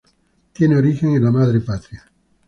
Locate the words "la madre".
1.25-1.59